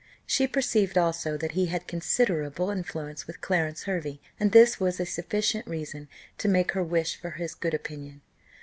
She 0.25 0.47
perceived 0.47 0.97
also 0.97 1.37
that 1.37 1.51
he 1.51 1.67
had 1.67 1.85
considerable 1.85 2.71
influence 2.71 3.27
with 3.27 3.39
Clarence 3.39 3.83
Hervey, 3.83 4.19
and 4.39 4.51
this 4.51 4.79
was 4.79 4.99
a 4.99 5.05
sufficient 5.05 5.67
reason 5.67 6.07
to 6.39 6.49
make 6.49 6.71
her 6.71 6.83
wish 6.83 7.15
for 7.21 7.29
his 7.29 7.53
good 7.53 7.75
opinion. 7.75 8.21